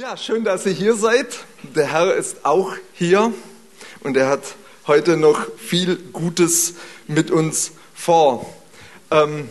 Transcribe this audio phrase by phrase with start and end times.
[0.00, 1.26] Ja, schön, dass ihr hier seid.
[1.76, 3.34] Der Herr ist auch hier
[4.02, 4.54] und er hat
[4.86, 6.72] heute noch viel Gutes
[7.06, 8.50] mit uns vor.
[9.10, 9.50] Ähm,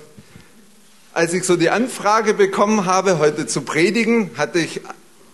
[1.14, 4.82] als ich so die Anfrage bekommen habe, heute zu predigen, hatte ich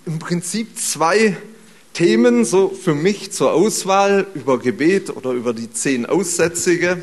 [0.06, 1.38] im Prinzip zwei
[1.94, 6.98] Themen so für mich zur Auswahl über Gebet oder über die zehn Aussätzige,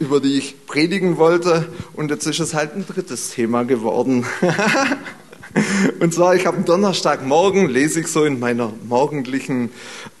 [0.00, 1.68] über die ich predigen wollte.
[1.92, 4.26] Und jetzt ist es halt ein drittes Thema geworden.
[6.00, 9.70] Und zwar, ich habe am Donnerstagmorgen, lese ich so in meiner morgendlichen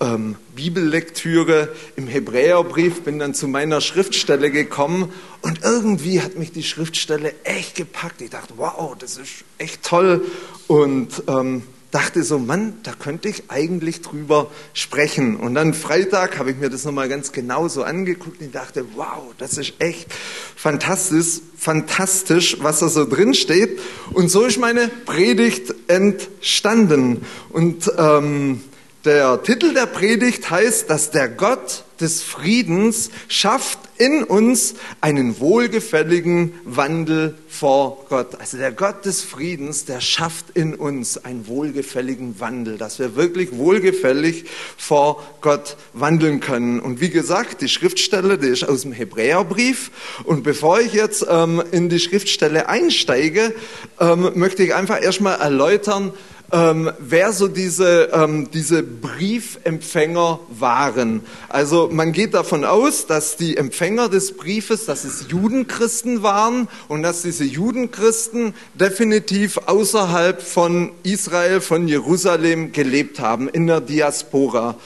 [0.00, 6.62] ähm, Bibellektüre im Hebräerbrief, bin dann zu meiner Schriftstelle gekommen und irgendwie hat mich die
[6.62, 8.20] Schriftstelle echt gepackt.
[8.20, 10.24] Ich dachte, wow, das ist echt toll.
[10.66, 15.36] Und ähm, dachte so, Mann, da könnte ich eigentlich drüber sprechen.
[15.36, 19.22] Und dann Freitag habe ich mir das nochmal ganz genau so angeguckt und dachte, wow,
[19.38, 20.08] das ist echt
[20.56, 23.78] fantastisch, fantastisch, was da so drin steht.
[24.12, 27.26] Und so ist meine Predigt entstanden.
[27.50, 28.62] Und ähm,
[29.04, 36.54] der Titel der Predigt heißt, dass der Gott des Friedens schafft in uns einen wohlgefälligen
[36.64, 38.40] Wandel vor Gott.
[38.40, 43.56] Also der Gott des Friedens, der schafft in uns einen wohlgefälligen Wandel, dass wir wirklich
[43.56, 44.44] wohlgefällig
[44.76, 46.80] vor Gott wandeln können.
[46.80, 49.90] Und wie gesagt, die Schriftstelle, die ist aus dem Hebräerbrief.
[50.24, 53.54] Und bevor ich jetzt ähm, in die Schriftstelle einsteige,
[54.00, 56.12] ähm, möchte ich einfach erstmal erläutern,
[56.52, 61.22] ähm, wer so diese, ähm, diese Briefempfänger waren.
[61.48, 67.02] Also man geht davon aus, dass die Empfänger des Briefes, dass es Judenchristen waren und
[67.02, 74.76] dass diese Judenchristen definitiv außerhalb von Israel, von Jerusalem gelebt haben, in der Diaspora.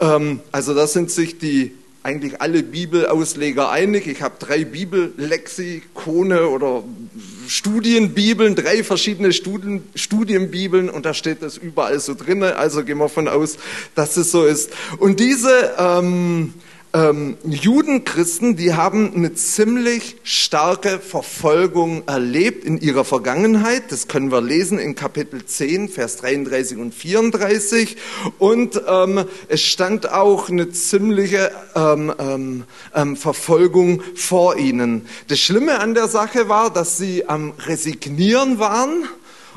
[0.00, 1.72] Ähm, also das sind sich die
[2.04, 4.06] eigentlich alle Bibelausleger einig.
[4.06, 6.84] Ich habe drei Bibellexikone oder
[7.48, 12.42] Studienbibeln, drei verschiedene Studien, Studienbibeln und da steht das überall so drin.
[12.42, 13.56] Also gehen wir davon aus,
[13.94, 14.70] dass es so ist.
[14.98, 16.52] Und diese ähm,
[16.94, 23.92] ähm, Judenchristen, die haben eine ziemlich starke Verfolgung erlebt in ihrer Vergangenheit.
[23.92, 27.96] Das können wir lesen in Kapitel 10, Vers 33 und 34.
[28.38, 35.06] Und ähm, es stand auch eine ziemliche ähm, ähm, ähm, Verfolgung vor ihnen.
[35.28, 39.04] Das Schlimme an der Sache war, dass sie am Resignieren waren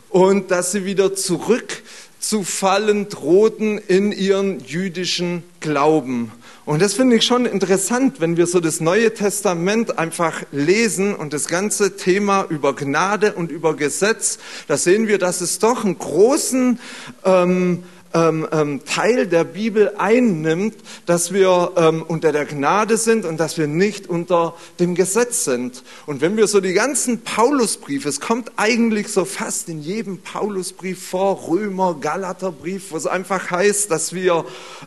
[0.09, 6.34] und dass sie wieder zurückzufallen drohten in ihren jüdischen Glauben.
[6.72, 11.34] Und das finde ich schon interessant, wenn wir so das Neue Testament einfach lesen und
[11.34, 14.40] das ganze Thema über Gnade und über Gesetz,
[14.70, 16.80] da sehen wir, dass es doch einen großen
[17.26, 23.39] ähm, ähm, ähm, Teil der Bibel einnimmt, dass wir ähm, unter der Gnade sind und
[23.39, 25.83] dass wir nicht unter dem Gesetz sind.
[26.05, 31.07] Und wenn wir so die ganzen Paulusbriefe, es kommt eigentlich so fast in jedem Paulusbrief
[31.07, 34.45] vor, Römer, Galaterbrief, wo es einfach heißt, dass wir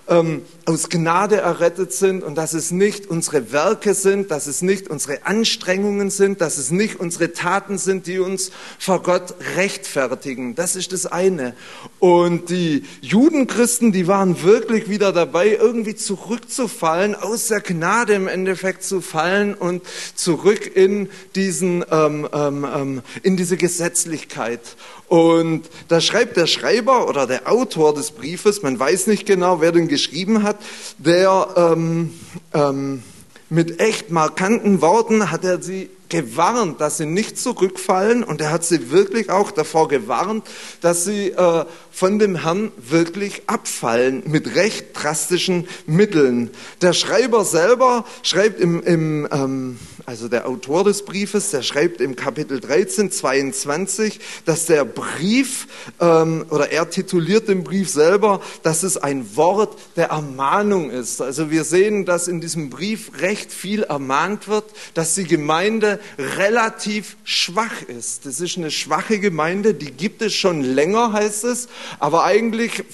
[0.09, 4.89] ähm, aus Gnade errettet sind und dass es nicht unsere Werke sind, dass es nicht
[4.89, 10.55] unsere Anstrengungen sind, dass es nicht unsere Taten sind, die uns vor Gott rechtfertigen.
[10.55, 11.55] Das ist das eine.
[11.99, 18.83] Und die Judenchristen, die waren wirklich wieder dabei, irgendwie zurückzufallen, aus der Gnade im Endeffekt
[18.83, 19.85] zu fallen und
[20.17, 24.63] zurück in diesen, ähm, ähm, ähm, in diese Gesetzlichkeit.
[25.07, 29.71] Und da schreibt der Schreiber oder der Autor des Briefes, man weiß nicht genau, wer
[29.71, 30.57] den geschrieben hat,
[30.99, 32.13] der ähm,
[32.53, 33.05] ähm,
[33.49, 38.65] mit echt markanten Worten hat er sie gewarnt, dass sie nicht zurückfallen und er hat
[38.65, 40.47] sie wirklich auch davor gewarnt,
[40.81, 41.65] dass sie äh,
[41.95, 46.51] von dem Herrn wirklich abfallen mit recht drastischen Mitteln.
[46.83, 52.17] Der Schreiber selber schreibt im, im ähm, also der Autor des Briefes, der schreibt im
[52.17, 55.69] Kapitel 13, 22, dass der Brief,
[56.01, 61.23] ähm, oder er tituliert den Brief selber, dass es ein Wort der Ermahnung ist.
[61.23, 67.17] Also wir sehen, dass in diesem Brief recht viel ermahnt wird, dass die Gemeinde relativ
[67.25, 68.27] schwach ist.
[68.27, 71.69] Das ist eine schwache Gemeinde, die gibt es schon länger, heißt es,
[71.99, 72.85] aber eigentlich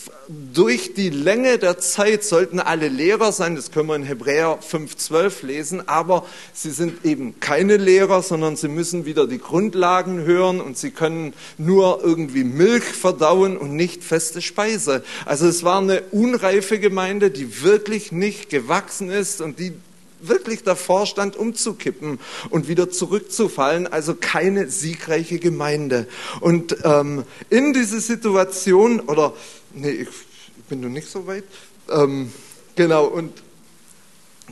[0.53, 5.47] durch die Länge der Zeit sollten alle Lehrer sein, das können wir in Hebräer 5.12
[5.47, 10.79] lesen, aber sie sind eben keine Lehrer, sondern sie müssen wieder die Grundlagen hören und
[10.79, 15.03] sie können nur irgendwie Milch verdauen und nicht feste Speise.
[15.25, 19.73] Also es war eine unreife Gemeinde, die wirklich nicht gewachsen ist und die
[20.23, 22.19] wirklich davor stand, umzukippen
[22.51, 23.87] und wieder zurückzufallen.
[23.87, 26.07] Also keine siegreiche Gemeinde.
[26.41, 29.35] Und ähm, in diese Situation, oder
[29.75, 30.09] nee, ich
[30.69, 31.45] bin noch nicht so weit,
[31.91, 32.33] ähm,
[32.77, 33.33] genau, und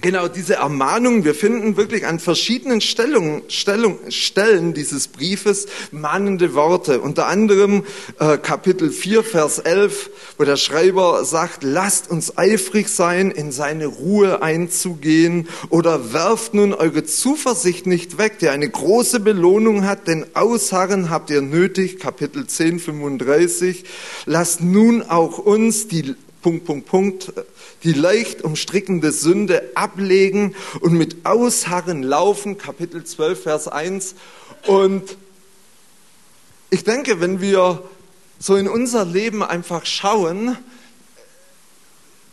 [0.00, 7.00] genau diese Ermahnung, wir finden wirklich an verschiedenen Stellung, Stellung, Stellen dieses Briefes mahnende Worte.
[7.00, 7.84] Unter anderem
[8.18, 13.86] äh, Kapitel 4, Vers 11, wo der Schreiber sagt, lasst uns eifrig sein, in seine
[13.86, 20.26] Ruhe einzugehen oder werft nun eure Zuversicht nicht weg, die eine große Belohnung hat, denn
[20.34, 21.98] Ausharren habt ihr nötig.
[21.98, 23.84] Kapitel 10, 35.
[24.26, 27.32] Lasst nun auch uns die Punkt, Punkt, Punkt,
[27.82, 34.14] die leicht umstrickende Sünde ablegen und mit Ausharren laufen, Kapitel 12, Vers 1.
[34.66, 35.16] Und
[36.70, 37.82] ich denke, wenn wir
[38.38, 40.56] so in unser Leben einfach schauen,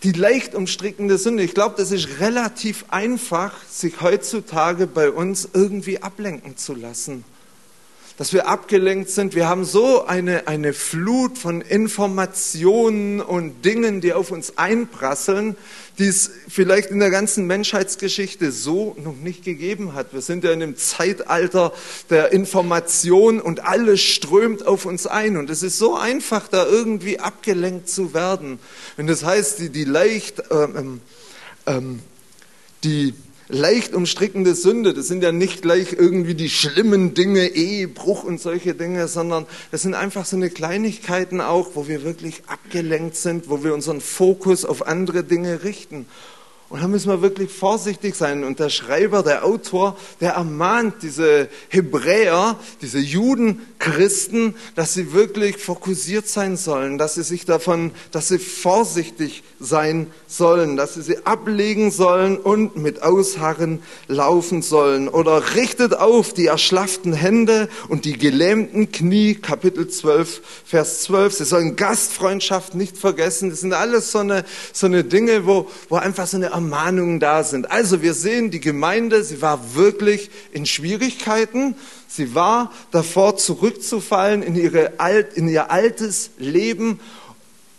[0.04, 6.04] die leicht umstrickende Sünde, ich glaube, das ist relativ einfach, sich heutzutage bei uns irgendwie
[6.04, 7.24] ablenken zu lassen
[8.18, 9.36] dass wir abgelenkt sind.
[9.36, 15.58] Wir haben so eine, eine Flut von Informationen und Dingen, die auf uns einprasseln,
[16.00, 20.14] die es vielleicht in der ganzen Menschheitsgeschichte so noch nicht gegeben hat.
[20.14, 21.74] Wir sind ja in einem Zeitalter
[22.10, 25.36] der Information und alles strömt auf uns ein.
[25.36, 28.60] Und es ist so einfach, da irgendwie abgelenkt zu werden.
[28.96, 31.02] Wenn das heißt, die, die leicht, ähm,
[31.66, 32.00] ähm,
[32.84, 33.14] die
[33.48, 38.74] leicht umstrickende Sünde, das sind ja nicht gleich irgendwie die schlimmen Dinge, Ehebruch und solche
[38.74, 43.64] Dinge, sondern das sind einfach so eine Kleinigkeiten auch, wo wir wirklich abgelenkt sind, wo
[43.64, 46.08] wir unseren Fokus auf andere Dinge richten.
[46.76, 48.44] Und da müssen wir wirklich vorsichtig sein.
[48.44, 55.58] Und der Schreiber, der Autor, der ermahnt diese Hebräer, diese Juden, Christen, dass sie wirklich
[55.58, 61.26] fokussiert sein sollen, dass sie sich davon, dass sie vorsichtig sein sollen, dass sie sie
[61.26, 65.08] ablegen sollen und mit Ausharren laufen sollen.
[65.08, 71.36] Oder richtet auf die erschlafften Hände und die gelähmten Knie, Kapitel 12, Vers 12.
[71.36, 73.52] Sie sollen Gastfreundschaft nicht vergessen.
[73.52, 74.44] Das sind alles so eine,
[74.74, 77.72] so eine Dinge, wo, wo einfach so eine Ermahnungen da sind.
[77.72, 81.76] Also wir sehen, die Gemeinde, sie war wirklich in Schwierigkeiten.
[82.08, 87.00] Sie war davor zurückzufallen in, ihre alt, in ihr altes Leben.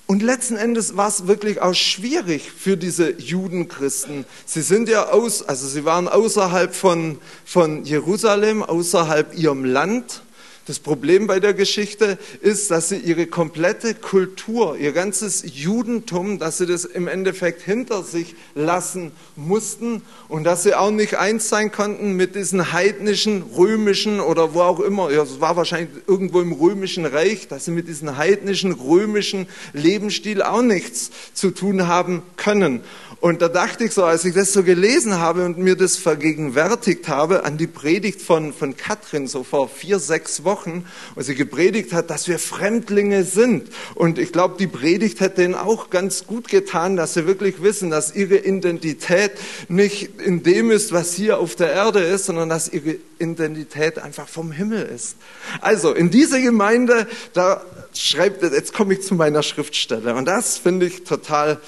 [0.07, 4.25] Und letzten Endes war es wirklich auch schwierig für diese Judenchristen.
[4.45, 10.23] Sie sind ja aus, also sie waren außerhalb von, von Jerusalem, außerhalb ihrem Land.
[10.67, 16.59] Das Problem bei der Geschichte ist, dass sie ihre komplette Kultur, ihr ganzes Judentum, dass
[16.59, 21.71] sie das im Endeffekt hinter sich lassen mussten und dass sie auch nicht eins sein
[21.71, 26.51] konnten mit diesen heidnischen, römischen oder wo auch immer, ja, es war wahrscheinlich irgendwo im
[26.51, 32.81] römischen Reich, dass sie mit diesem heidnischen, römischen Lebensstil auch nichts zu tun haben können.
[33.19, 37.09] Und da dachte ich so, als ich das so gelesen habe und mir das vergegenwärtigt
[37.09, 40.85] habe, an die Predigt von, von Katrin, so vor vier, sechs Wochen,
[41.15, 43.71] wo sie gepredigt hat, dass wir Fremdlinge sind.
[43.95, 47.91] Und ich glaube, die Predigt hätte ihnen auch ganz gut getan, dass sie wirklich wissen,
[47.91, 49.33] dass ihre Identität
[49.69, 54.29] nicht in dem ist, was hier auf der Erde ist, sondern dass ihre Identität einfach
[54.29, 55.17] vom Himmel ist.
[55.63, 57.63] Also, in dieser Gemeinde, da
[57.95, 60.15] schreibt, jetzt komme ich zu meiner Schriftstelle.
[60.15, 61.59] Und das finde ich total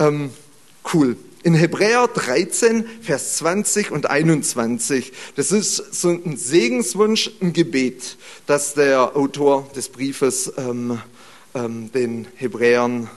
[0.00, 0.30] ähm,
[0.92, 1.16] cool.
[1.42, 8.16] In Hebräer 13, Vers 20 und 21, das ist so ein Segenswunsch, ein Gebet,
[8.46, 11.00] das der Autor des Briefes ähm,
[11.54, 13.08] ähm, den Hebräern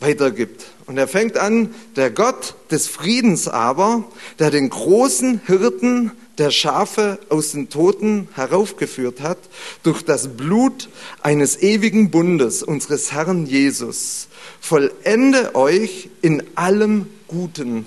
[0.00, 0.66] weitergibt.
[0.84, 4.04] Und er fängt an, der Gott des Friedens aber,
[4.38, 9.38] der den großen Hirten der Schafe aus den Toten heraufgeführt hat,
[9.82, 10.88] durch das Blut
[11.22, 14.28] eines ewigen Bundes, unseres Herrn Jesus,
[14.60, 17.86] vollende euch in allem Guten,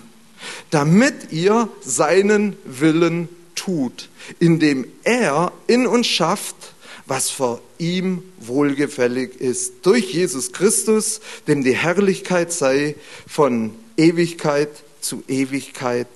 [0.69, 4.09] damit ihr seinen Willen tut,
[4.39, 6.73] indem er in uns schafft,
[7.05, 9.85] was vor ihm wohlgefällig ist.
[9.85, 12.95] Durch Jesus Christus, dem die Herrlichkeit sei
[13.27, 14.69] von Ewigkeit
[15.01, 16.07] zu Ewigkeit.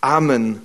[0.00, 0.62] Amen.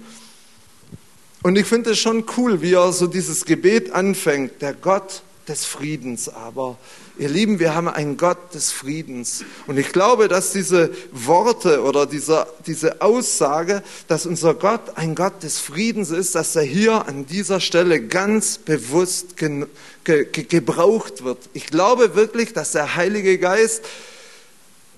[1.44, 4.62] Und ich finde es schon cool, wie er so dieses Gebet anfängt.
[4.62, 6.78] Der Gott des Friedens aber.
[7.20, 9.44] Ihr Lieben, wir haben einen Gott des Friedens.
[9.68, 15.44] Und ich glaube, dass diese Worte oder dieser, diese Aussage, dass unser Gott ein Gott
[15.44, 19.68] des Friedens ist, dass er hier an dieser Stelle ganz bewusst ge,
[20.06, 21.40] ge, gebraucht wird.
[21.52, 23.84] Ich glaube wirklich, dass der Heilige Geist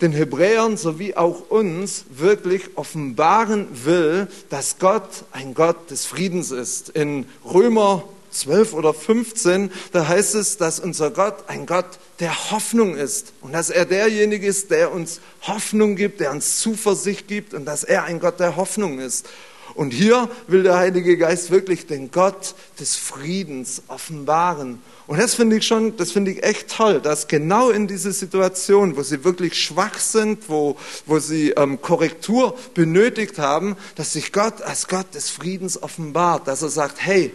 [0.01, 6.89] den Hebräern sowie auch uns wirklich offenbaren will, dass Gott ein Gott des Friedens ist.
[6.89, 11.85] In Römer 12 oder 15, da heißt es, dass unser Gott ein Gott
[12.19, 17.27] der Hoffnung ist und dass er derjenige ist, der uns Hoffnung gibt, der uns Zuversicht
[17.27, 19.27] gibt und dass er ein Gott der Hoffnung ist.
[19.75, 24.81] Und hier will der Heilige Geist wirklich den Gott des Friedens offenbaren.
[25.05, 28.95] Und das finde ich schon, das finde ich echt toll, dass genau in diese Situation,
[28.95, 34.61] wo sie wirklich schwach sind, wo, wo sie ähm, Korrektur benötigt haben, dass sich Gott
[34.61, 37.33] als Gott des Friedens offenbart, dass er sagt, hey,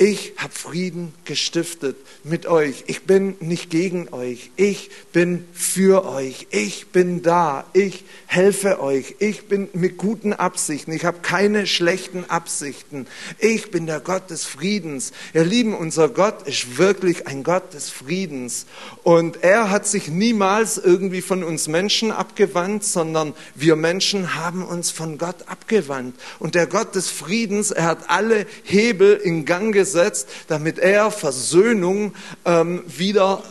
[0.00, 2.84] ich habe Frieden gestiftet mit euch.
[2.86, 4.50] Ich bin nicht gegen euch.
[4.56, 6.46] Ich bin für euch.
[6.48, 7.66] Ich bin da.
[7.74, 9.16] Ich helfe euch.
[9.18, 10.92] Ich bin mit guten Absichten.
[10.92, 13.06] Ich habe keine schlechten Absichten.
[13.38, 15.12] Ich bin der Gott des Friedens.
[15.34, 18.64] Ihr Lieben, unser Gott ist wirklich ein Gott des Friedens.
[19.02, 24.90] Und er hat sich niemals irgendwie von uns Menschen abgewandt, sondern wir Menschen haben uns
[24.90, 26.18] von Gott abgewandt.
[26.38, 31.10] Und der Gott des Friedens, er hat alle Hebel in Gang gesetzt eingesetzt, damit er
[31.10, 33.42] Versöhnung ähm, wieder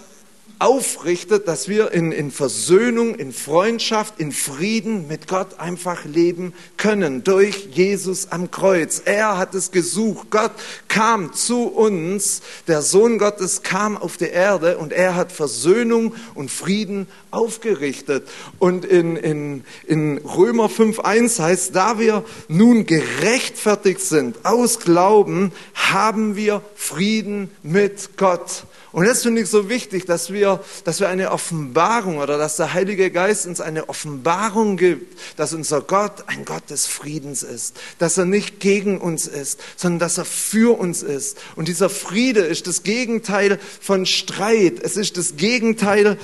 [0.59, 7.23] aufrichtet, dass wir in, in Versöhnung, in Freundschaft, in Frieden mit Gott einfach leben können
[7.23, 9.01] durch Jesus am Kreuz.
[9.05, 10.27] Er hat es gesucht.
[10.29, 10.51] Gott
[10.89, 12.41] kam zu uns.
[12.67, 18.27] Der Sohn Gottes kam auf die Erde und er hat Versöhnung und Frieden aufgerichtet.
[18.59, 26.35] Und in, in, in Römer 5.1 heißt, da wir nun gerechtfertigt sind aus Glauben, haben
[26.35, 28.65] wir Frieden mit Gott.
[28.91, 32.73] Und das finde ich so wichtig, dass wir, dass wir eine Offenbarung oder dass der
[32.73, 38.17] Heilige Geist uns eine Offenbarung gibt, dass unser Gott ein Gott des Friedens ist, dass
[38.17, 41.37] er nicht gegen uns ist, sondern dass er für uns ist.
[41.55, 44.79] Und dieser Friede ist das Gegenteil von Streit.
[44.81, 46.17] Es ist das Gegenteil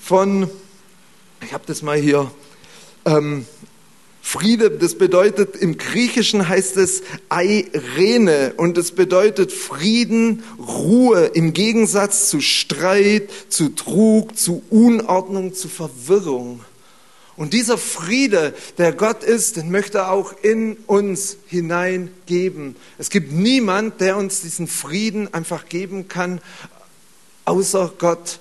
[0.00, 0.48] von,
[1.44, 2.30] ich habe das mal hier,
[3.04, 3.46] ähm,
[4.24, 12.28] Friede, das bedeutet, im Griechischen heißt es Eirene und es bedeutet Frieden, Ruhe im Gegensatz
[12.28, 16.60] zu Streit, zu Trug, zu Unordnung, zu Verwirrung.
[17.36, 22.76] Und dieser Friede, der Gott ist, den möchte er auch in uns hineingeben.
[22.98, 26.40] Es gibt niemand, der uns diesen Frieden einfach geben kann,
[27.44, 28.38] außer Gott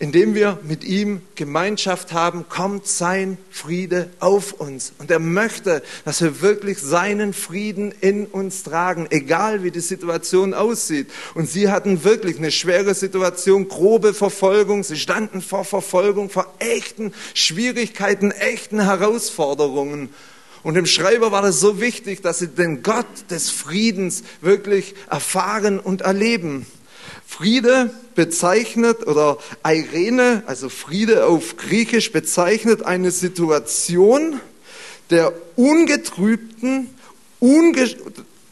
[0.00, 4.94] indem wir mit ihm Gemeinschaft haben, kommt sein Friede auf uns.
[4.98, 10.54] Und er möchte, dass wir wirklich seinen Frieden in uns tragen, egal wie die Situation
[10.54, 11.08] aussieht.
[11.34, 14.84] Und sie hatten wirklich eine schwere Situation, grobe Verfolgung.
[14.84, 20.08] Sie standen vor Verfolgung, vor echten Schwierigkeiten, echten Herausforderungen.
[20.62, 25.78] Und dem Schreiber war das so wichtig, dass sie den Gott des Friedens wirklich erfahren
[25.78, 26.64] und erleben.
[27.30, 34.40] Friede bezeichnet oder Irene, also Friede auf Griechisch, bezeichnet eine Situation
[35.10, 36.90] der ungetrübten,
[37.38, 37.88] unge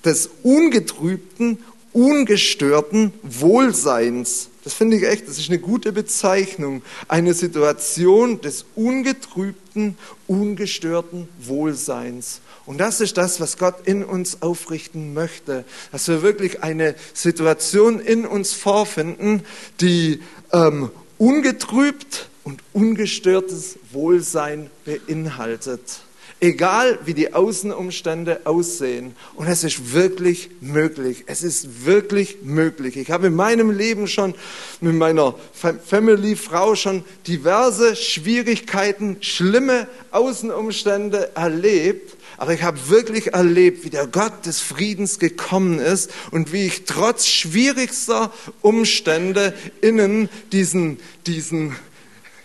[0.05, 1.59] des ungetrübten,
[1.93, 4.49] ungestörten Wohlseins.
[4.69, 6.83] Das finde ich echt, das ist eine gute Bezeichnung.
[7.09, 9.97] Eine Situation des ungetrübten,
[10.27, 12.43] ungestörten Wohlseins.
[12.67, 17.99] Und das ist das, was Gott in uns aufrichten möchte, dass wir wirklich eine Situation
[17.99, 19.43] in uns vorfinden,
[19.81, 20.21] die
[20.53, 26.03] ähm, ungetrübt und ungestörtes Wohlsein beinhaltet.
[26.41, 29.17] Egal wie die Außenumstände aussehen.
[29.35, 31.25] Und es ist wirklich möglich.
[31.27, 32.97] Es ist wirklich möglich.
[32.97, 34.35] Ich habe in meinem Leben schon
[34.81, 42.17] mit meiner Family-Frau schon diverse Schwierigkeiten, schlimme Außenumstände erlebt.
[42.37, 46.85] Aber ich habe wirklich erlebt, wie der Gott des Friedens gekommen ist und wie ich
[46.85, 51.75] trotz schwierigster Umstände innen diesen, diesen,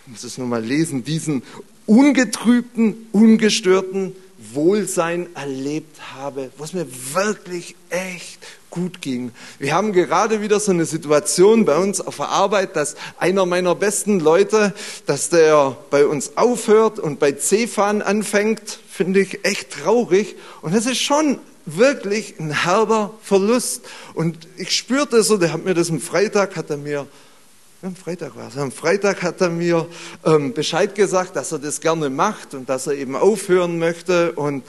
[0.06, 1.44] muss es nur mal lesen, diesen
[1.86, 4.14] ungetrübten, ungestörten
[4.52, 9.30] Wohlsein erlebt habe, wo es mir wirklich echt gut ging.
[9.58, 13.74] Wir haben gerade wieder so eine Situation bei uns auf der Arbeit, dass einer meiner
[13.74, 14.74] besten Leute,
[15.06, 20.36] dass der bei uns aufhört und bei CFAN anfängt, finde ich echt traurig.
[20.60, 23.84] Und das ist schon wirklich ein herber Verlust.
[24.14, 27.06] Und ich spürte so, der hat mir das am Freitag, hat er mir
[27.84, 28.56] am Freitag war es.
[28.56, 29.86] Am Freitag hat er mir
[30.24, 34.32] ähm, Bescheid gesagt, dass er das gerne macht und dass er eben aufhören möchte.
[34.32, 34.64] Und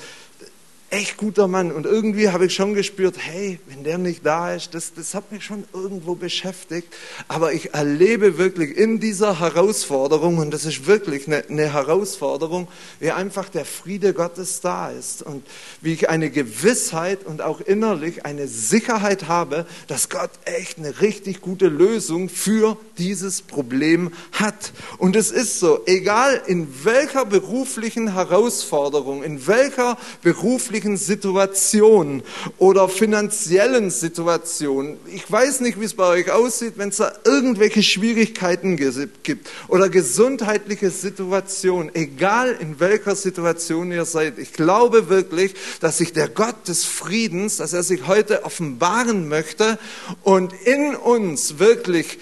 [0.90, 1.72] echt guter Mann.
[1.72, 5.32] Und irgendwie habe ich schon gespürt, hey, wenn der nicht da ist, das, das hat
[5.32, 6.94] mich schon irgendwo beschäftigt.
[7.28, 12.68] Aber ich erlebe wirklich in dieser Herausforderung, und das ist wirklich eine, eine Herausforderung,
[13.00, 15.22] wie einfach der Friede Gottes da ist.
[15.24, 15.46] Und
[15.82, 21.42] wie ich eine Gewissheit und auch innerlich eine Sicherheit habe, dass Gott echt eine richtig
[21.42, 24.72] gute Lösung für dieses Problem hat.
[24.98, 32.22] Und es ist so, egal in welcher beruflichen Herausforderung, in welcher beruflichen beruflichen Situation
[32.58, 34.98] oder finanziellen Situation.
[35.08, 39.88] Ich weiß nicht, wie es bei euch aussieht, wenn es da irgendwelche Schwierigkeiten gibt oder
[39.88, 44.38] gesundheitliche Situationen, egal in welcher Situation ihr seid.
[44.38, 49.80] Ich glaube wirklich, dass sich der Gott des Friedens, dass er sich heute offenbaren möchte
[50.24, 52.20] und in uns wirklich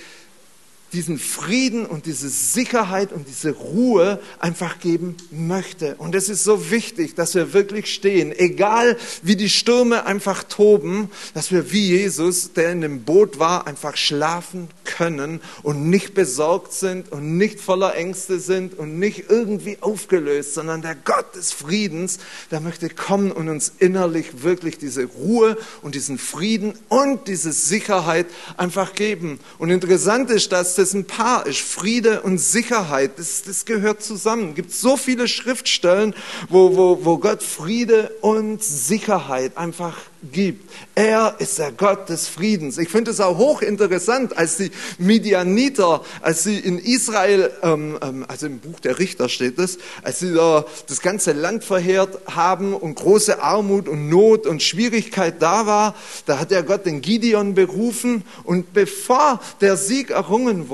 [0.94, 5.96] diesen Frieden und diese Sicherheit und diese Ruhe einfach geben möchte.
[5.96, 11.10] Und es ist so wichtig, dass wir wirklich stehen, egal wie die Stürme einfach toben,
[11.34, 16.74] dass wir wie Jesus, der in dem Boot war, einfach schlafen können und nicht besorgt
[16.74, 22.20] sind und nicht voller Ängste sind und nicht irgendwie aufgelöst, sondern der Gott des Friedens,
[22.52, 28.28] der möchte kommen und uns innerlich wirklich diese Ruhe und diesen Frieden und diese Sicherheit
[28.58, 29.40] einfach geben.
[29.58, 31.60] Und interessant ist, dass das ein Paar ist.
[31.60, 34.50] Friede und Sicherheit, das, das gehört zusammen.
[34.50, 36.14] Es gibt so viele Schriftstellen,
[36.50, 39.96] wo, wo, wo Gott Friede und Sicherheit einfach
[40.32, 40.70] gibt.
[40.96, 42.78] Er ist der Gott des Friedens.
[42.78, 48.48] Ich finde es auch hochinteressant, als die Midianiter, als sie in Israel, ähm, ähm, also
[48.48, 52.96] im Buch der Richter steht es, als sie da das ganze Land verheert haben und
[52.96, 58.24] große Armut und Not und Schwierigkeit da war, da hat der Gott den Gideon berufen
[58.44, 60.73] und bevor der Sieg errungen wurde,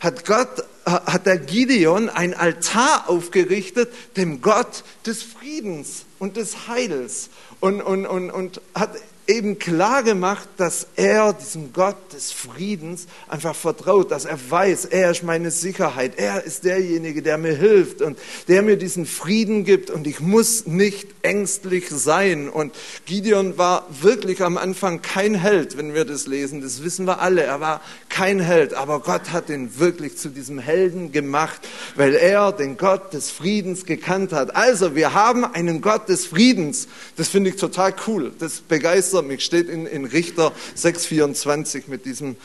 [0.00, 7.30] hat Gott hat der Gideon ein Altar aufgerichtet dem Gott des Friedens und des Heils.
[7.60, 8.90] Und, und, und, und hat
[9.28, 15.12] eben klar gemacht, dass er diesem Gott des Friedens einfach vertraut, dass er weiß, er
[15.12, 19.90] ist meine Sicherheit, er ist derjenige, der mir hilft und der mir diesen Frieden gibt
[19.90, 22.48] und ich muss nicht ängstlich sein.
[22.48, 22.74] Und
[23.06, 27.44] Gideon war wirklich am Anfang kein Held, wenn wir das lesen, das wissen wir alle,
[27.44, 27.80] er war
[28.12, 31.66] kein Held, aber Gott hat ihn wirklich zu diesem Helden gemacht,
[31.96, 34.54] weil er den Gott des Friedens gekannt hat.
[34.54, 39.42] Also wir haben einen Gott des Friedens, das finde ich total cool, das begeistert mich,
[39.42, 42.36] steht in, in Richter 6,24 mit diesem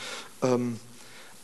[0.42, 0.80] ähm,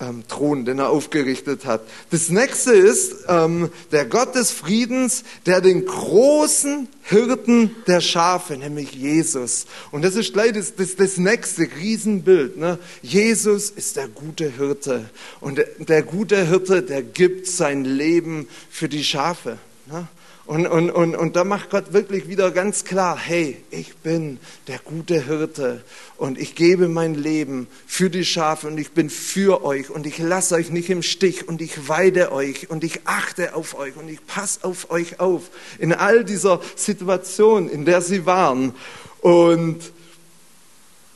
[0.05, 1.83] ähm, Thron, den er aufgerichtet hat.
[2.11, 8.93] Das nächste ist ähm, der Gott des Friedens, der den großen Hirten der Schafe, nämlich
[8.93, 9.67] Jesus.
[9.91, 12.57] Und das ist gleich das, das, das nächste Riesenbild.
[12.57, 12.79] Ne?
[13.03, 15.11] Jesus ist der gute Hirte.
[15.41, 19.59] Und der, der gute Hirte, der gibt sein Leben für die Schafe.
[19.87, 20.09] Ne?
[20.47, 24.79] Und, und, und, und da macht Gott wirklich wieder ganz klar, hey, ich bin der
[24.79, 25.83] gute Hirte
[26.19, 30.19] und ich gebe mein Leben für die Schafe und ich bin für euch und ich
[30.19, 34.07] lasse euch nicht im Stich und ich weide euch und ich achte auf euch und
[34.11, 35.45] ich passe auf euch auf
[35.79, 38.75] in all dieser Situation, in der sie waren.
[39.23, 39.81] Und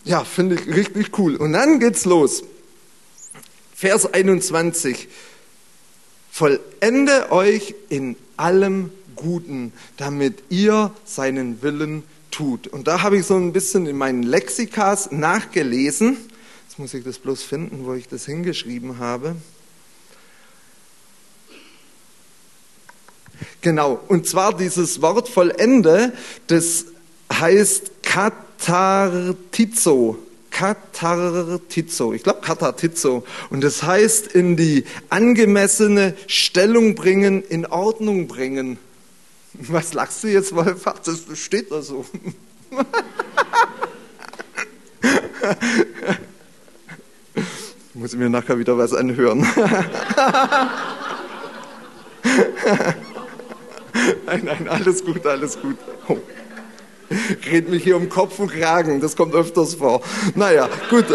[0.05, 1.37] ja, finde ich richtig cool.
[1.37, 2.45] Und dann geht's los.
[3.75, 5.07] Vers 21.
[6.31, 12.67] Vollende euch in allem Guten, damit ihr seinen Willen tut.
[12.69, 16.17] Und da habe ich so ein bisschen in meinen Lexikas nachgelesen.
[16.69, 19.37] Jetzt muss ich das bloß finden, wo ich das hingeschrieben habe.
[23.61, 26.13] Genau, und zwar dieses Wort vollende,
[26.47, 26.87] das
[27.33, 29.37] heißt katartizo.
[30.51, 33.25] Katartizo, ich glaube Katartizo.
[33.51, 38.79] Und das heißt in die angemessene Stellung bringen, in Ordnung bringen.
[39.61, 41.01] Was lachst du jetzt, Wolfach?
[41.01, 42.05] Das steht da so.
[47.35, 49.47] Ich muss mir nachher wieder was anhören.
[54.27, 55.77] Nein, nein, alles gut, alles gut.
[56.09, 56.19] Oh.
[57.51, 60.03] Red mich hier um Kopf und Kragen, das kommt öfters vor.
[60.35, 61.07] Naja, gut.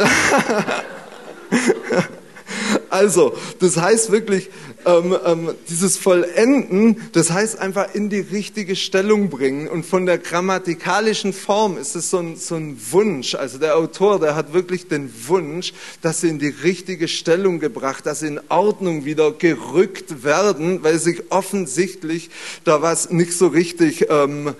[2.89, 4.49] Also, das heißt wirklich,
[4.85, 9.67] ähm, ähm, dieses Vollenden, das heißt einfach in die richtige Stellung bringen.
[9.67, 13.35] Und von der grammatikalischen Form ist es so ein, so ein Wunsch.
[13.35, 18.05] Also der Autor, der hat wirklich den Wunsch, dass sie in die richtige Stellung gebracht,
[18.05, 22.29] dass sie in Ordnung wieder gerückt werden, weil sich offensichtlich
[22.63, 24.55] da was nicht so richtig ähm,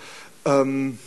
[0.46, 0.98] ähm,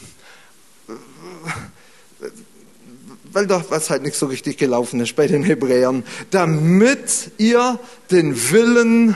[3.36, 7.78] weil doch was halt nicht so richtig gelaufen ist bei den Hebräern, damit ihr
[8.10, 9.14] den Willen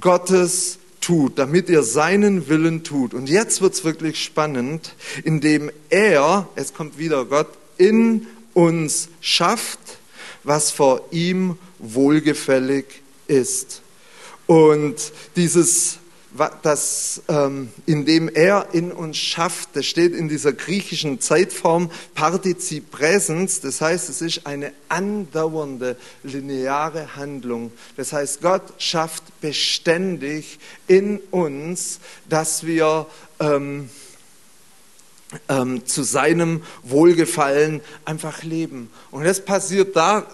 [0.00, 3.14] Gottes tut, damit ihr seinen Willen tut.
[3.14, 7.46] Und jetzt wird's wirklich spannend, indem er, es kommt wieder Gott,
[7.78, 9.78] in uns schafft,
[10.42, 12.86] was vor ihm wohlgefällig
[13.28, 13.82] ist.
[14.48, 14.96] Und
[15.36, 15.98] dieses
[16.62, 23.60] das, ähm, indem er in uns schafft, das steht in dieser griechischen Zeitform Partizip Präsens,
[23.60, 27.70] das heißt, es ist eine andauernde, lineare Handlung.
[27.96, 33.06] Das heißt, Gott schafft beständig in uns, dass wir,
[33.38, 33.88] ähm,
[35.48, 38.90] ähm, zu seinem Wohlgefallen einfach leben.
[39.10, 40.26] Und das passiert da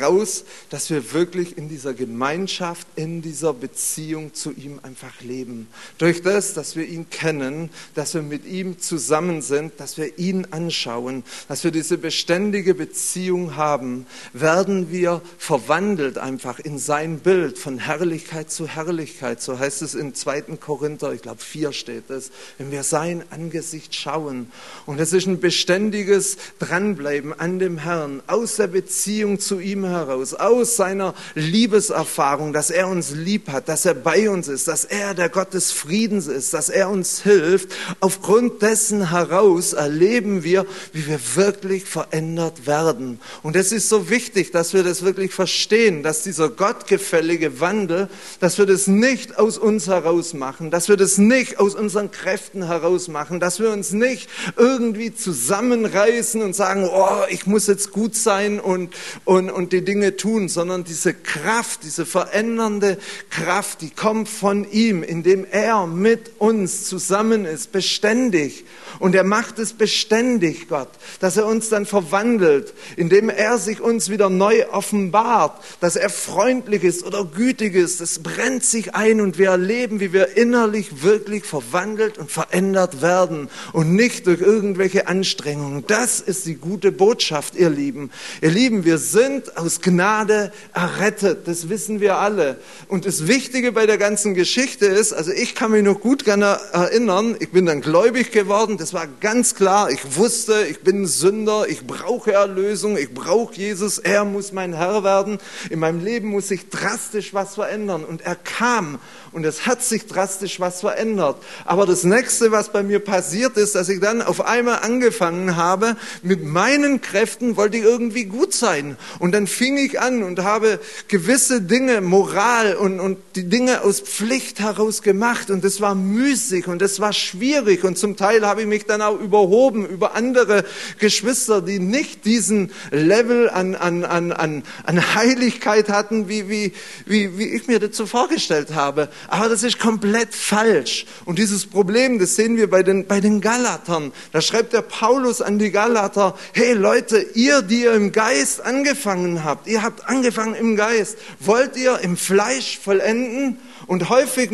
[0.00, 5.68] raus, dass wir wirklich in dieser Gemeinschaft, in dieser Beziehung zu ihm einfach leben.
[5.98, 10.48] Durch das, dass wir ihn kennen, dass wir mit ihm zusammen sind, dass wir ihn
[10.50, 17.78] anschauen, dass wir diese beständige Beziehung haben, werden wir verwandelt einfach in sein Bild von
[17.78, 19.40] Herrlichkeit zu Herrlichkeit.
[19.40, 20.42] So heißt es in 2.
[20.60, 24.50] Korinther, ich glaube 4 steht es, wenn wir sein Angesicht schauen.
[24.86, 29.84] Und es ist ein beständiges Dranbleiben an dem Herrn, aus der Beziehung zu ihm ihm
[29.84, 34.84] heraus, aus seiner Liebeserfahrung, dass er uns lieb hat, dass er bei uns ist, dass
[34.84, 37.70] er der Gott des Friedens ist, dass er uns hilft.
[38.00, 43.20] Aufgrund dessen heraus erleben wir, wie wir wirklich verändert werden.
[43.42, 48.08] Und es ist so wichtig, dass wir das wirklich verstehen, dass dieser gottgefällige Wandel,
[48.40, 52.66] dass wir das nicht aus uns heraus machen, dass wir das nicht aus unseren Kräften
[52.66, 58.14] heraus machen, dass wir uns nicht irgendwie zusammenreißen und sagen, oh, ich muss jetzt gut
[58.14, 62.96] sein und, und, und die Dinge tun, sondern diese Kraft, diese verändernde
[63.28, 68.64] Kraft, die kommt von ihm, indem er mit uns zusammen ist, beständig.
[69.00, 74.10] Und er macht es beständig, Gott, dass er uns dann verwandelt, indem er sich uns
[74.10, 78.00] wieder neu offenbart, dass er freundlich ist oder gütig ist.
[78.00, 83.48] Es brennt sich ein und wir erleben, wie wir innerlich wirklich verwandelt und verändert werden
[83.72, 85.84] und nicht durch irgendwelche Anstrengungen.
[85.88, 88.10] Das ist die gute Botschaft, ihr Lieben.
[88.40, 91.48] Ihr Lieben, wir sind aus Gnade errettet.
[91.48, 92.58] Das wissen wir alle.
[92.88, 96.58] Und das Wichtige bei der ganzen Geschichte ist, also ich kann mich noch gut gerne
[96.72, 99.90] erinnern, ich bin dann gläubig geworden, das war ganz klar.
[99.90, 105.04] Ich wusste, ich bin Sünder, ich brauche Erlösung, ich brauche Jesus, er muss mein Herr
[105.04, 105.38] werden.
[105.70, 108.04] In meinem Leben muss sich drastisch was verändern.
[108.04, 108.98] Und er kam
[109.38, 111.36] und es hat sich drastisch was verändert.
[111.64, 115.96] Aber das nächste, was bei mir passiert ist, dass ich dann auf einmal angefangen habe,
[116.24, 118.96] mit meinen Kräften wollte ich irgendwie gut sein.
[119.20, 124.00] Und dann fing ich an und habe gewisse Dinge, Moral und, und die Dinge aus
[124.00, 125.50] Pflicht heraus gemacht.
[125.50, 127.84] Und das war müßig und das war schwierig.
[127.84, 130.64] Und zum Teil habe ich mich dann auch überhoben über andere
[130.98, 136.72] Geschwister, die nicht diesen Level an, an, an, an, an Heiligkeit hatten, wie, wie,
[137.06, 139.08] wie, wie ich mir das so vorgestellt habe.
[139.30, 141.04] Aber das ist komplett falsch.
[141.26, 144.10] Und dieses Problem, das sehen wir bei den, bei den Galatern.
[144.32, 149.44] Da schreibt der Paulus an die Galater, hey Leute, ihr, die ihr im Geist angefangen
[149.44, 153.58] habt, ihr habt angefangen im Geist, wollt ihr im Fleisch vollenden?
[153.86, 154.50] Und häufig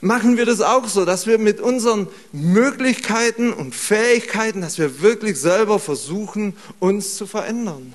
[0.00, 5.40] machen wir das auch so, dass wir mit unseren Möglichkeiten und Fähigkeiten, dass wir wirklich
[5.40, 7.94] selber versuchen, uns zu verändern.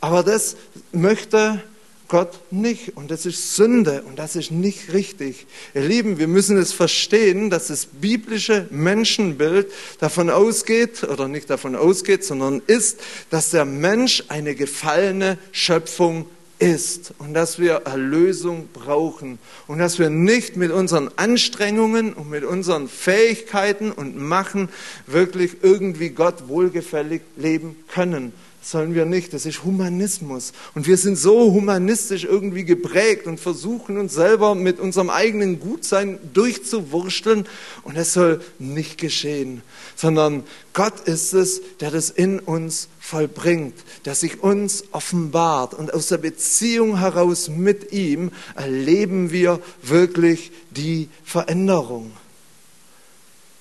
[0.00, 0.56] Aber das
[0.90, 1.62] möchte
[2.08, 2.96] Gott nicht.
[2.96, 5.46] Und das ist Sünde und das ist nicht richtig.
[5.74, 11.76] Ihr Lieben, wir müssen es verstehen, dass das biblische Menschenbild davon ausgeht, oder nicht davon
[11.76, 16.26] ausgeht, sondern ist, dass der Mensch eine gefallene Schöpfung
[16.58, 22.44] ist und dass wir Erlösung brauchen und dass wir nicht mit unseren Anstrengungen und mit
[22.44, 24.68] unseren Fähigkeiten und Machen
[25.06, 28.32] wirklich irgendwie Gott wohlgefällig leben können,
[28.64, 29.32] sollen wir nicht.
[29.32, 30.52] Das ist Humanismus.
[30.74, 36.18] Und wir sind so humanistisch irgendwie geprägt und versuchen uns selber mit unserem eigenen Gutsein
[36.32, 37.46] durchzuwursteln.
[37.82, 39.62] Und es soll nicht geschehen,
[39.96, 43.74] sondern Gott ist es, der das in uns vollbringt,
[44.04, 45.74] der sich uns offenbart.
[45.74, 52.12] Und aus der Beziehung heraus mit ihm erleben wir wirklich die Veränderung.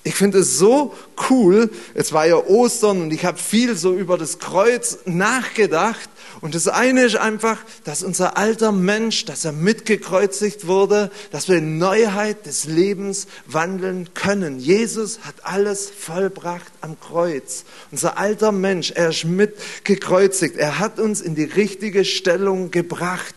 [0.05, 0.93] Ich finde es so
[1.29, 1.69] cool.
[1.93, 6.09] Es war ja Ostern und ich habe viel so über das Kreuz nachgedacht.
[6.41, 11.55] Und das eine ist einfach, dass unser alter Mensch, dass er mitgekreuzigt wurde, dass wir
[11.55, 14.59] in Neuheit des Lebens wandeln können.
[14.59, 17.63] Jesus hat alles vollbracht am Kreuz.
[17.91, 20.57] Unser alter Mensch, er ist mitgekreuzigt.
[20.57, 23.35] Er hat uns in die richtige Stellung gebracht.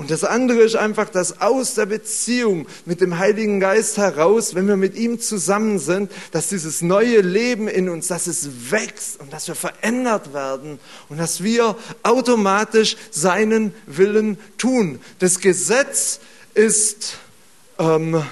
[0.00, 4.66] Und das andere ist einfach, dass aus der Beziehung mit dem Heiligen Geist heraus, wenn
[4.66, 9.30] wir mit ihm zusammen sind, dass dieses neue Leben in uns, dass es wächst und
[9.30, 10.78] dass wir verändert werden
[11.10, 15.00] und dass wir automatisch seinen Willen tun.
[15.18, 16.20] Das Gesetz
[16.54, 17.18] ist
[17.78, 18.24] ähm,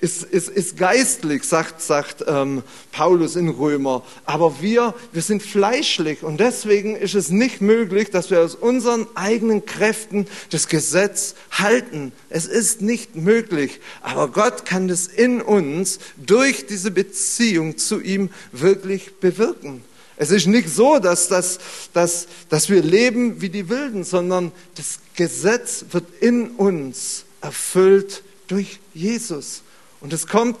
[0.00, 4.04] ist, ist, ist geistlich, sagt, sagt ähm, Paulus in Römer.
[4.24, 9.06] Aber wir, wir sind fleischlich und deswegen ist es nicht möglich, dass wir aus unseren
[9.14, 12.12] eigenen Kräften das Gesetz halten.
[12.30, 13.80] Es ist nicht möglich.
[14.00, 19.82] Aber Gott kann das in uns durch diese Beziehung zu ihm wirklich bewirken.
[20.16, 21.58] Es ist nicht so, dass, dass,
[21.92, 28.80] dass, dass wir leben wie die Wilden, sondern das Gesetz wird in uns erfüllt durch
[28.94, 29.62] Jesus.
[30.00, 30.58] Und es kommt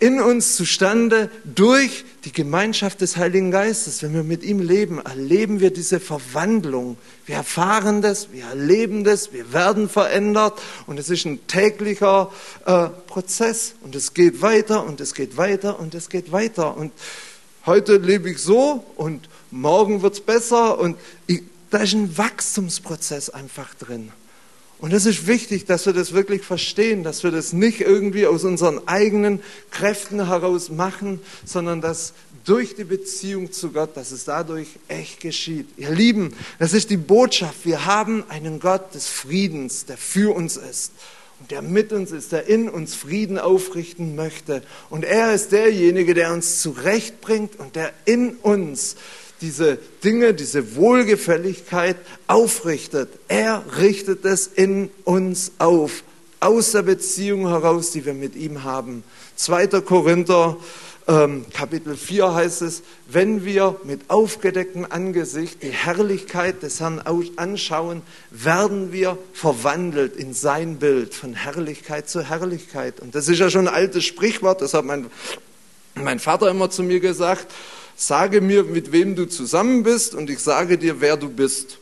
[0.00, 4.02] in uns zustande durch die Gemeinschaft des Heiligen Geistes.
[4.02, 6.96] Wenn wir mit ihm leben, erleben wir diese Verwandlung.
[7.26, 12.32] Wir erfahren das, wir erleben das, wir werden verändert und es ist ein täglicher
[12.64, 16.92] äh, Prozess und es geht weiter und es geht weiter und es geht weiter und
[17.66, 23.28] heute lebe ich so und morgen wird es besser und ich, da ist ein Wachstumsprozess
[23.28, 24.12] einfach drin.
[24.80, 28.44] Und es ist wichtig, dass wir das wirklich verstehen, dass wir das nicht irgendwie aus
[28.44, 29.40] unseren eigenen
[29.70, 32.14] Kräften heraus machen, sondern dass
[32.44, 35.68] durch die Beziehung zu Gott, dass es dadurch echt geschieht.
[35.76, 37.66] Ihr Lieben, das ist die Botschaft.
[37.66, 40.92] Wir haben einen Gott des Friedens, der für uns ist
[41.40, 44.62] und der mit uns ist, der in uns Frieden aufrichten möchte.
[44.88, 48.96] Und er ist derjenige, der uns zurechtbringt und der in uns
[49.40, 53.08] diese Dinge, diese Wohlgefälligkeit aufrichtet.
[53.28, 56.02] Er richtet es in uns auf,
[56.40, 59.02] aus der Beziehung heraus, die wir mit ihm haben.
[59.36, 59.68] 2.
[59.80, 60.56] Korinther
[61.08, 67.00] ähm, Kapitel 4 heißt es, wenn wir mit aufgedecktem Angesicht die Herrlichkeit des Herrn
[67.36, 73.00] anschauen, werden wir verwandelt in sein Bild von Herrlichkeit zu Herrlichkeit.
[73.00, 75.06] Und das ist ja schon ein altes Sprichwort, das hat mein,
[75.94, 77.46] mein Vater immer zu mir gesagt
[78.00, 81.78] sage mir, mit wem du zusammen bist und ich sage dir, wer du bist.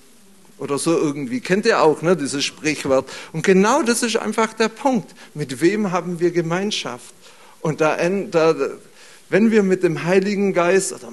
[0.59, 1.41] Oder so irgendwie.
[1.41, 3.09] Kennt ihr auch, ne, dieses Sprichwort.
[3.33, 5.15] Und genau das ist einfach der Punkt.
[5.35, 7.15] Mit wem haben wir Gemeinschaft?
[7.61, 7.97] Und da,
[9.29, 11.13] wenn wir mit dem Heiligen Geist oder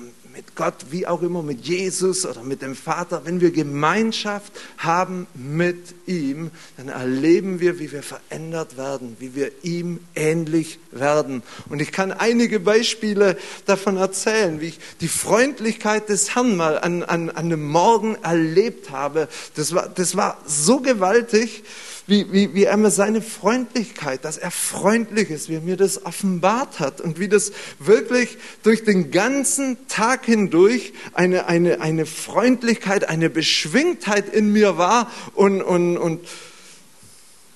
[0.56, 5.96] Gott, wie auch immer, mit Jesus oder mit dem Vater, wenn wir Gemeinschaft haben mit
[6.06, 11.44] ihm, dann erleben wir, wie wir verändert werden, wie wir ihm ähnlich werden.
[11.70, 17.04] Und ich kann einige Beispiele davon erzählen, wie ich die Freundlichkeit des Herrn mal an,
[17.04, 19.28] an, an einem Morgen erlebt habe.
[19.56, 21.64] Das war, das war so gewaltig
[22.08, 26.06] wie, wie, wie er mir seine Freundlichkeit, dass er freundlich ist, wie er mir das
[26.06, 33.10] offenbart hat und wie das wirklich durch den ganzen Tag hindurch eine, eine, eine Freundlichkeit,
[33.10, 36.22] eine Beschwingtheit in mir war und, und, und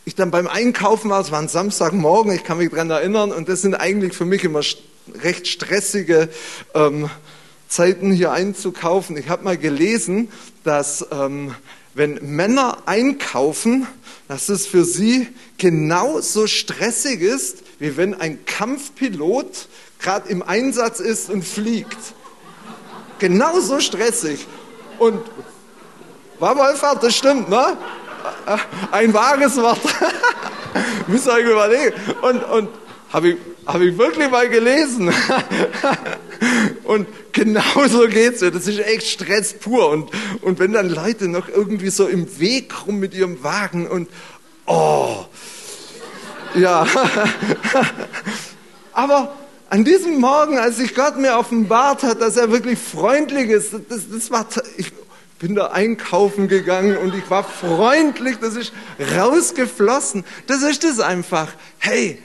[0.06, 3.50] ich dann beim Einkaufen war, es war ein Samstagmorgen, ich kann mich daran erinnern und
[3.50, 4.62] das sind eigentlich für mich immer
[5.22, 6.30] recht stressige
[6.74, 7.10] ähm,
[7.68, 9.16] Zeiten hier einzukaufen.
[9.16, 10.30] Ich habe mal gelesen,
[10.70, 11.56] dass ähm,
[11.96, 13.88] wenn Männer einkaufen,
[14.28, 15.28] dass es für sie
[15.58, 21.98] genauso stressig ist, wie wenn ein Kampfpilot gerade im Einsatz ist und fliegt.
[23.18, 24.46] Genauso stressig.
[25.00, 25.20] Und
[26.38, 27.76] war Wolfhard, das stimmt, ne?
[28.92, 29.82] Ein wahres Wort.
[31.08, 31.96] Müsst ihr euch überlegen.
[32.22, 32.70] Und, und
[33.12, 35.12] habe ich, hab ich wirklich mal gelesen.
[36.84, 38.52] und genau so geht's mir.
[38.52, 39.90] Das ist echt Stress pur.
[39.90, 40.10] Und,
[40.42, 44.10] und wenn dann Leute noch irgendwie so im Weg rum mit ihrem Wagen und
[44.66, 45.26] oh,
[46.56, 46.86] ja.
[48.94, 49.36] Aber
[49.70, 54.10] an diesem Morgen, als sich Gott mir offenbart hat, dass er wirklich freundlich ist, das,
[54.12, 54.92] das war, ich
[55.40, 58.74] bin da einkaufen gegangen und ich war freundlich, das ist
[59.18, 60.26] rausgeflossen.
[60.48, 61.54] Das ist es einfach.
[61.78, 62.22] Hey,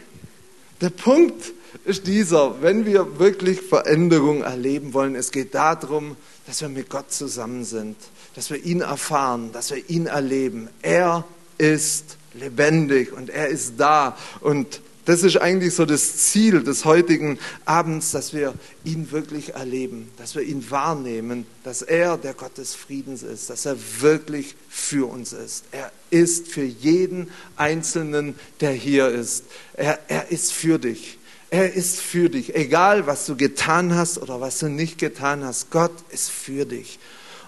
[0.80, 1.53] der Punkt
[1.84, 6.16] ist dieser, wenn wir wirklich Veränderung erleben wollen, es geht darum,
[6.46, 7.96] dass wir mit Gott zusammen sind,
[8.34, 10.68] dass wir ihn erfahren, dass wir ihn erleben.
[10.82, 11.24] Er
[11.58, 17.38] ist lebendig und er ist da und das ist eigentlich so das Ziel des heutigen
[17.66, 22.74] Abends, dass wir ihn wirklich erleben, dass wir ihn wahrnehmen, dass er der Gott des
[22.74, 25.64] Friedens ist, dass er wirklich für uns ist.
[25.72, 29.44] Er ist für jeden Einzelnen, der hier ist.
[29.74, 31.18] Er, er ist für dich.
[31.54, 32.56] Er ist für dich.
[32.56, 36.98] Egal, was du getan hast oder was du nicht getan hast, Gott ist für dich.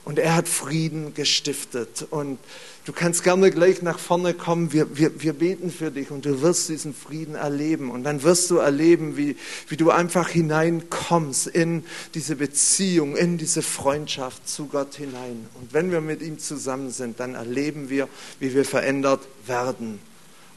[0.04, 2.06] Und er hat Frieden gestiftet.
[2.10, 2.38] Und
[2.84, 4.72] du kannst gerne gleich nach vorne kommen.
[4.72, 7.90] Wir, wir, wir beten für dich und du wirst diesen Frieden erleben.
[7.90, 9.34] Und dann wirst du erleben, wie,
[9.66, 11.82] wie du einfach hineinkommst in
[12.14, 15.48] diese Beziehung, in diese Freundschaft zu Gott hinein.
[15.60, 19.98] Und wenn wir mit ihm zusammen sind, dann erleben wir, wie wir verändert werden.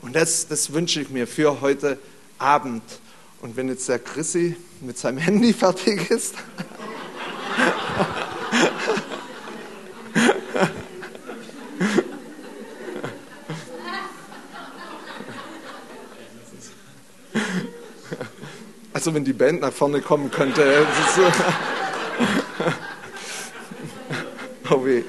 [0.04, 1.98] Und das, das wünsche ich mir für heute
[2.38, 2.84] Abend.
[3.42, 6.36] Und wenn jetzt der Chrissy mit seinem Handy fertig ist.
[18.92, 20.86] Also wenn die Band nach vorne kommen könnte.
[24.70, 25.04] oh weh.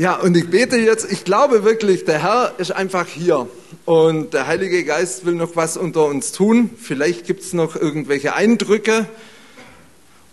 [0.00, 3.50] Ja, und ich bete jetzt, ich glaube wirklich, der Herr ist einfach hier
[3.84, 6.70] und der Heilige Geist will noch was unter uns tun.
[6.80, 9.06] Vielleicht gibt es noch irgendwelche Eindrücke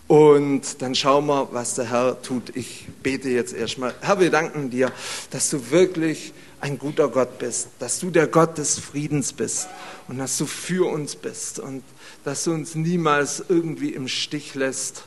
[0.06, 2.56] Und dann schauen wir, was der Herr tut.
[2.56, 3.94] Ich bete jetzt erstmal.
[4.00, 4.90] Herr, wir danken dir,
[5.32, 9.68] dass du wirklich ein guter Gott bist, dass du der Gott des Friedens bist
[10.08, 11.82] und dass du für uns bist und
[12.24, 15.04] dass du uns niemals irgendwie im Stich lässt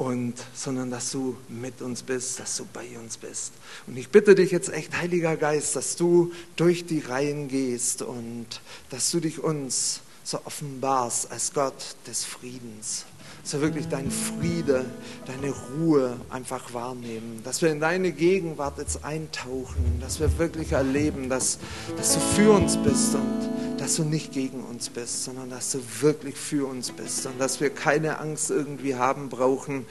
[0.00, 3.52] und sondern dass du mit uns bist, dass du bei uns bist.
[3.86, 8.46] Und ich bitte dich jetzt echt, Heiliger Geist, dass du durch die Reihen gehst und
[8.88, 13.04] dass du dich uns so offenbarst als Gott des Friedens.
[13.42, 14.86] Dass wir wirklich deinen Friede,
[15.26, 17.42] deine Ruhe einfach wahrnehmen.
[17.44, 19.98] Dass wir in deine Gegenwart jetzt eintauchen.
[20.00, 21.58] Dass wir wirklich erleben, dass,
[21.98, 25.78] dass du für uns bist und dass du nicht gegen uns bist, sondern dass du
[26.02, 29.86] wirklich für uns bist und dass wir keine Angst irgendwie haben brauchen,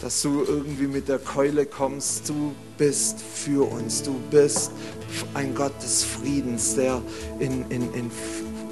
[0.00, 2.28] dass du irgendwie mit der Keule kommst.
[2.28, 4.04] Du bist für uns.
[4.04, 4.70] Du bist
[5.34, 7.02] ein Gott des Friedens, der
[7.40, 8.10] in, in, in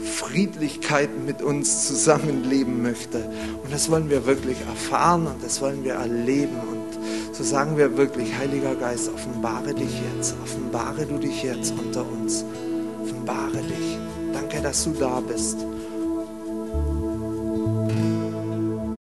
[0.05, 3.29] Friedlichkeit mit uns zusammenleben möchte.
[3.65, 6.55] Und das wollen wir wirklich erfahren und das wollen wir erleben.
[6.71, 12.09] Und so sagen wir wirklich, Heiliger Geist, offenbare dich jetzt, offenbare du dich jetzt unter
[12.09, 12.45] uns,
[13.03, 13.99] offenbare dich.
[14.33, 15.59] Danke, dass du da bist.